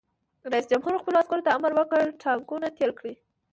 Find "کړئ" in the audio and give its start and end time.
2.99-3.13